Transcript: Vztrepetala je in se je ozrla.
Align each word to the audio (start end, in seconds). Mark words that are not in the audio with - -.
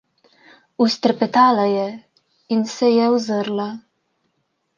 Vztrepetala 0.83 1.65
je 1.73 1.83
in 2.57 2.65
se 2.73 2.91
je 2.95 3.05
ozrla. 3.19 3.69